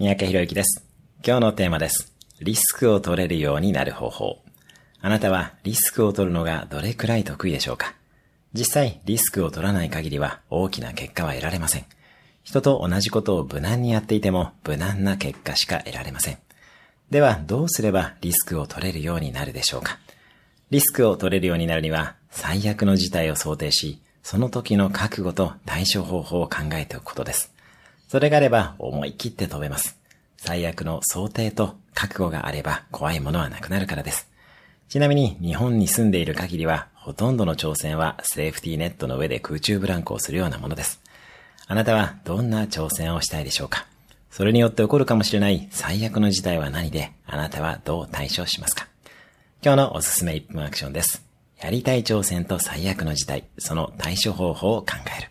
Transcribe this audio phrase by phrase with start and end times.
[0.00, 0.82] 三宅博之です。
[1.22, 2.14] 今日のテーマです。
[2.40, 4.38] リスクを取れるようになる方法。
[5.02, 7.92] あなたはリスクを取るのがどれくらい得意でしょうか？
[8.54, 11.84] 実際、リスクを取らない限りは大きな結果は得られません。
[12.44, 16.38] 人と同じことを無難にやっていても無難な結果しか得られません。
[17.10, 19.98] では、どうすればリスクを取れるようになるでしょうか？
[20.70, 27.52] リスクを取れるようになるには、最悪の事態を想定し、その時の覚悟と対処方法を考えておくことです。
[28.10, 29.96] それがあれば思い切って飛べます。
[30.36, 34.28] 最悪の想定と覚悟があれば怖いものはなくなるからです。
[34.88, 41.00] ちなみに日本に住んでいる限りはほとんどの挑戦はセーフティーネットの上で空中ブランコをするようなものです。
[41.68, 43.86] あなたはどんな挑戦をしたいでしょうか？
[44.32, 48.88] それによって起こるかもしれない最悪の事態は何であなたはどう対処しますか？
[49.62, 51.24] 今日のおすすめ1分アクションです。
[51.62, 55.29] やりたい挑戦と最悪の事態、その対処方法を考える。